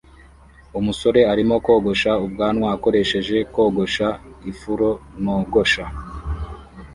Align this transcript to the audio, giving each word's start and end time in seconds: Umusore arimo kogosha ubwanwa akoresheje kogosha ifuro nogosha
Umusore 0.79 1.21
arimo 1.31 1.55
kogosha 1.65 2.11
ubwanwa 2.25 2.67
akoresheje 2.75 3.37
kogosha 3.53 4.07
ifuro 4.51 4.89
nogosha 5.23 5.85